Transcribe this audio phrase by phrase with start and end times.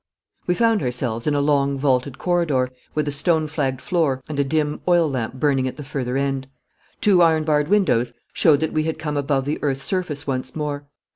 [0.47, 4.43] We found ourselves in a long vaulted corridor, with a stone flagged floor, and a
[4.43, 6.47] dim oil lamp burning at the further end.
[7.01, 10.87] Two iron barred windows showed that we had come above the earth's surface once more.